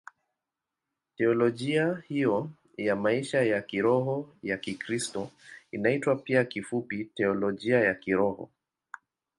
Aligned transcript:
Teolojia 1.15 1.97
hiyo 2.07 2.49
ya 2.77 2.95
maisha 2.95 3.41
ya 3.43 3.61
kiroho 3.61 4.35
ya 4.43 4.57
Kikristo 4.57 5.31
inaitwa 5.71 6.15
pia 6.15 6.45
kifupi 6.45 7.05
Teolojia 7.05 7.79
ya 7.81 7.95
Kiroho. 7.95 8.49